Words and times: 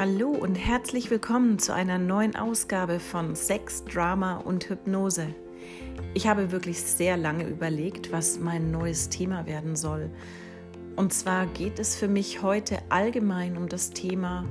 Hallo 0.00 0.30
und 0.30 0.54
herzlich 0.54 1.10
willkommen 1.10 1.58
zu 1.58 1.74
einer 1.74 1.98
neuen 1.98 2.34
Ausgabe 2.34 3.00
von 3.00 3.36
Sex, 3.36 3.84
Drama 3.84 4.38
und 4.38 4.70
Hypnose. 4.70 5.34
Ich 6.14 6.26
habe 6.26 6.52
wirklich 6.52 6.80
sehr 6.80 7.18
lange 7.18 7.46
überlegt, 7.46 8.10
was 8.10 8.40
mein 8.40 8.70
neues 8.70 9.10
Thema 9.10 9.44
werden 9.44 9.76
soll. 9.76 10.08
Und 10.96 11.12
zwar 11.12 11.44
geht 11.48 11.78
es 11.78 11.96
für 11.96 12.08
mich 12.08 12.40
heute 12.40 12.78
allgemein 12.88 13.58
um 13.58 13.68
das 13.68 13.90
Thema, 13.90 14.46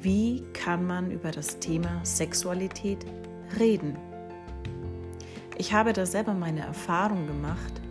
wie 0.00 0.42
kann 0.54 0.86
man 0.86 1.10
über 1.10 1.32
das 1.32 1.58
Thema 1.58 2.02
Sexualität 2.02 3.04
reden. 3.60 3.98
Ich 5.58 5.74
habe 5.74 5.92
da 5.92 6.06
selber 6.06 6.32
meine 6.32 6.60
Erfahrung 6.60 7.26
gemacht. 7.26 7.82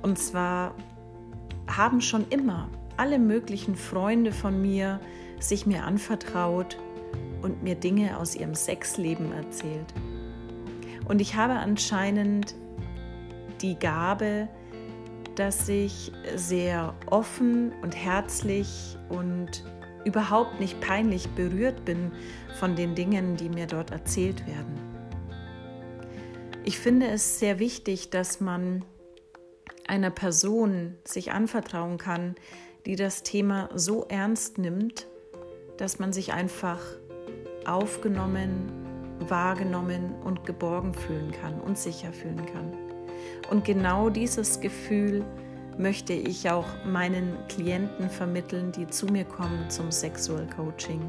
Und 0.00 0.18
zwar 0.18 0.74
haben 1.66 2.00
schon 2.00 2.26
immer 2.30 2.70
alle 2.96 3.18
möglichen 3.18 3.76
Freunde 3.76 4.32
von 4.32 4.60
mir 4.60 5.00
sich 5.38 5.66
mir 5.66 5.84
anvertraut 5.84 6.78
und 7.42 7.62
mir 7.62 7.74
Dinge 7.74 8.18
aus 8.18 8.34
ihrem 8.34 8.54
Sexleben 8.54 9.32
erzählt. 9.32 9.92
Und 11.06 11.20
ich 11.20 11.36
habe 11.36 11.54
anscheinend 11.54 12.54
die 13.62 13.78
Gabe, 13.78 14.48
dass 15.36 15.68
ich 15.68 16.12
sehr 16.34 16.94
offen 17.06 17.72
und 17.82 17.94
herzlich 17.94 18.96
und 19.08 19.64
überhaupt 20.04 20.60
nicht 20.60 20.80
peinlich 20.80 21.28
berührt 21.30 21.84
bin 21.84 22.12
von 22.58 22.74
den 22.76 22.94
Dingen, 22.94 23.36
die 23.36 23.48
mir 23.48 23.66
dort 23.66 23.90
erzählt 23.90 24.46
werden. 24.46 24.80
Ich 26.64 26.78
finde 26.78 27.06
es 27.08 27.38
sehr 27.38 27.58
wichtig, 27.58 28.10
dass 28.10 28.40
man 28.40 28.84
einer 29.86 30.10
Person 30.10 30.96
sich 31.04 31.32
anvertrauen 31.32 31.98
kann, 31.98 32.34
die 32.86 32.94
das 32.96 33.24
Thema 33.24 33.68
so 33.74 34.06
ernst 34.08 34.58
nimmt, 34.58 35.08
dass 35.76 35.98
man 35.98 36.12
sich 36.12 36.32
einfach 36.32 36.80
aufgenommen, 37.66 38.72
wahrgenommen 39.28 40.14
und 40.24 40.46
geborgen 40.46 40.94
fühlen 40.94 41.32
kann 41.32 41.60
und 41.60 41.76
sicher 41.76 42.12
fühlen 42.12 42.46
kann. 42.46 42.72
Und 43.50 43.64
genau 43.64 44.08
dieses 44.08 44.60
Gefühl 44.60 45.24
möchte 45.76 46.12
ich 46.12 46.48
auch 46.48 46.66
meinen 46.84 47.36
Klienten 47.48 48.08
vermitteln, 48.08 48.70
die 48.72 48.86
zu 48.86 49.06
mir 49.06 49.24
kommen 49.24 49.68
zum 49.68 49.90
Sexual 49.90 50.46
Coaching. 50.56 51.00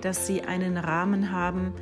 Dass 0.00 0.26
sie 0.28 0.42
einen 0.42 0.76
Rahmen 0.78 1.32
haben 1.32 1.74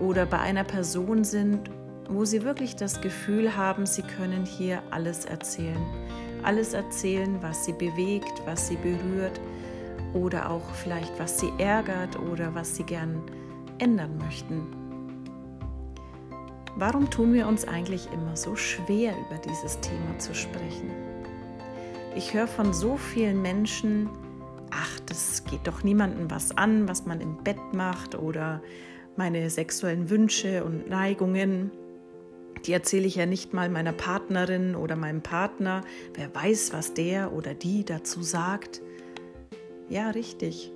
oder 0.00 0.24
bei 0.24 0.38
einer 0.38 0.64
Person 0.64 1.24
sind, 1.24 1.70
wo 2.08 2.24
sie 2.24 2.42
wirklich 2.42 2.74
das 2.74 3.02
Gefühl 3.02 3.54
haben, 3.56 3.84
sie 3.84 4.02
können 4.02 4.46
hier 4.46 4.82
alles 4.90 5.26
erzählen. 5.26 5.84
Alles 6.42 6.72
erzählen, 6.72 7.38
was 7.40 7.64
sie 7.64 7.72
bewegt, 7.72 8.42
was 8.44 8.68
sie 8.68 8.76
berührt 8.76 9.40
oder 10.12 10.50
auch 10.50 10.68
vielleicht 10.74 11.18
was 11.18 11.38
sie 11.38 11.52
ärgert 11.58 12.18
oder 12.18 12.54
was 12.54 12.76
sie 12.76 12.84
gern 12.84 13.22
ändern 13.78 14.18
möchten. 14.18 14.66
Warum 16.76 17.10
tun 17.10 17.34
wir 17.34 17.46
uns 17.46 17.66
eigentlich 17.66 18.08
immer 18.12 18.36
so 18.36 18.56
schwer, 18.56 19.14
über 19.26 19.38
dieses 19.38 19.78
Thema 19.80 20.18
zu 20.18 20.34
sprechen? 20.34 20.90
Ich 22.16 22.34
höre 22.34 22.46
von 22.46 22.72
so 22.72 22.96
vielen 22.96 23.42
Menschen, 23.42 24.08
ach, 24.70 25.00
das 25.06 25.44
geht 25.44 25.66
doch 25.66 25.82
niemandem 25.82 26.30
was 26.30 26.56
an, 26.56 26.88
was 26.88 27.04
man 27.04 27.20
im 27.20 27.42
Bett 27.42 27.58
macht 27.72 28.14
oder 28.14 28.62
meine 29.16 29.50
sexuellen 29.50 30.08
Wünsche 30.08 30.64
und 30.64 30.88
Neigungen. 30.88 31.70
Die 32.66 32.72
erzähle 32.72 33.06
ich 33.06 33.16
ja 33.16 33.26
nicht 33.26 33.52
mal 33.52 33.68
meiner 33.68 33.92
Partnerin 33.92 34.76
oder 34.76 34.96
meinem 34.96 35.22
Partner. 35.22 35.82
Wer 36.14 36.32
weiß, 36.34 36.72
was 36.72 36.94
der 36.94 37.32
oder 37.32 37.54
die 37.54 37.84
dazu 37.84 38.22
sagt. 38.22 38.80
Ja, 39.88 40.10
richtig. 40.10 40.72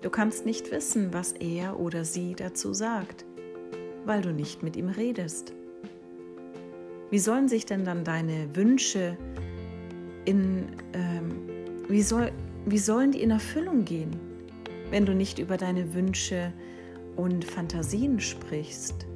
Du 0.00 0.10
kannst 0.10 0.46
nicht 0.46 0.70
wissen, 0.70 1.12
was 1.12 1.32
er 1.32 1.80
oder 1.80 2.04
sie 2.04 2.34
dazu 2.36 2.72
sagt, 2.72 3.24
weil 4.04 4.22
du 4.22 4.32
nicht 4.32 4.62
mit 4.62 4.76
ihm 4.76 4.88
redest. 4.88 5.52
Wie 7.10 7.18
sollen 7.18 7.48
sich 7.48 7.66
denn 7.66 7.84
dann 7.84 8.04
deine 8.04 8.54
Wünsche 8.54 9.16
in, 10.24 10.66
ähm, 10.92 11.32
wie, 11.88 12.02
soll, 12.02 12.30
wie 12.66 12.78
sollen 12.78 13.10
die 13.10 13.22
in 13.22 13.30
Erfüllung 13.30 13.84
gehen, 13.84 14.10
wenn 14.90 15.04
du 15.04 15.14
nicht 15.14 15.38
über 15.40 15.56
deine 15.56 15.94
Wünsche 15.94 16.52
und 17.16 17.44
Fantasien 17.44 18.20
sprichst? 18.20 19.06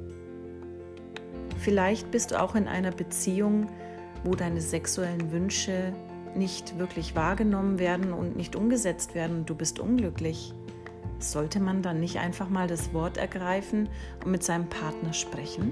Vielleicht 1.63 2.11
bist 2.11 2.31
du 2.31 2.41
auch 2.41 2.55
in 2.55 2.67
einer 2.67 2.91
Beziehung, 2.91 3.67
wo 4.25 4.35
deine 4.35 4.59
sexuellen 4.59 5.31
Wünsche 5.31 5.93
nicht 6.35 6.77
wirklich 6.77 7.15
wahrgenommen 7.15 7.79
werden 7.79 8.11
und 8.11 8.35
nicht 8.35 8.57
umgesetzt 8.57 9.15
werden 9.15 9.37
und 9.37 9.49
du 9.49 9.55
bist 9.55 9.79
unglücklich. 9.79 10.53
Sollte 11.19 11.61
man 11.61 11.81
dann 11.81 12.01
nicht 12.01 12.19
einfach 12.19 12.49
mal 12.49 12.67
das 12.67 12.93
Wort 12.93 13.15
ergreifen 13.15 13.87
und 14.25 14.31
mit 14.31 14.43
seinem 14.43 14.67
Partner 14.67 15.13
sprechen? 15.13 15.71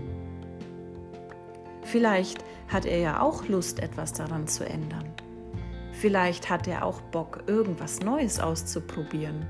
Vielleicht 1.82 2.46
hat 2.70 2.86
er 2.86 3.00
ja 3.00 3.22
auch 3.22 3.50
Lust, 3.50 3.82
etwas 3.82 4.14
daran 4.14 4.48
zu 4.48 4.64
ändern. 4.64 5.10
Vielleicht 5.92 6.50
hat 6.50 6.70
er 6.70 6.86
auch 6.86 7.02
Bock, 7.02 7.44
irgendwas 7.48 8.00
Neues 8.00 8.40
auszuprobieren. 8.40 9.46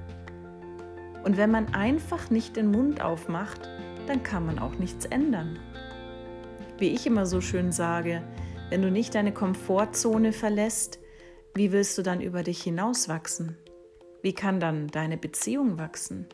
Und 1.24 1.38
wenn 1.38 1.52
man 1.52 1.76
einfach 1.76 2.32
nicht 2.32 2.56
den 2.56 2.72
Mund 2.72 3.00
aufmacht, 3.00 3.70
dann 4.08 4.24
kann 4.24 4.48
man 4.48 4.58
auch 4.58 4.74
nichts 4.80 5.06
ändern 5.06 5.60
wie 6.82 6.90
ich 6.90 7.06
immer 7.06 7.26
so 7.26 7.40
schön 7.40 7.72
sage, 7.72 8.24
wenn 8.70 8.82
du 8.82 8.90
nicht 8.92 9.16
deine 9.16 9.32
Komfortzone 9.32 10.34
verlässt, 10.34 11.00
wie 11.54 11.72
willst 11.72 11.98
du 11.98 12.02
dann 12.02 12.22
über 12.22 12.44
dich 12.44 12.64
hinauswachsen? 12.64 13.56
Wie 14.22 14.34
kann 14.34 14.60
dann 14.60 14.88
deine 14.88 15.18
Beziehung 15.18 15.78
wachsen? 15.78 16.28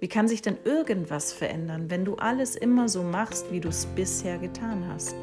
Wie 0.00 0.08
kann 0.08 0.28
sich 0.28 0.42
denn 0.42 0.58
irgendwas 0.64 1.32
verändern, 1.32 1.88
wenn 1.88 2.04
du 2.04 2.16
alles 2.16 2.56
immer 2.56 2.88
so 2.88 3.02
machst, 3.02 3.50
wie 3.52 3.60
du 3.60 3.68
es 3.68 3.86
bisher 3.86 4.38
getan 4.38 4.86
hast? 4.88 5.14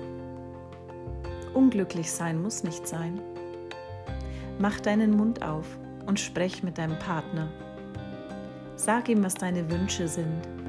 Unglücklich 1.54 2.10
sein 2.12 2.42
muss 2.42 2.64
nicht 2.64 2.88
sein. 2.88 3.22
Mach 4.60 4.80
deinen 4.80 5.12
Mund 5.12 5.44
auf 5.44 5.68
und 6.06 6.20
sprech 6.20 6.64
mit 6.64 6.78
deinem 6.78 6.98
Partner. 7.00 7.52
Sag 8.76 9.10
ihm, 9.10 9.24
was 9.24 9.36
deine 9.36 9.70
Wünsche 9.70 10.08
sind 10.08 10.63